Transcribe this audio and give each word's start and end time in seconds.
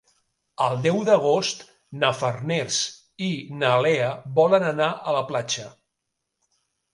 El 0.67 0.77
deu 0.85 0.95
d'agost 1.09 1.59
na 2.03 2.09
Farners 2.21 2.79
i 3.27 3.29
na 3.59 3.75
Lea 3.87 4.09
volen 4.41 4.67
anar 4.71 4.89
a 4.97 5.15
la 5.19 5.23
platja. 5.29 5.69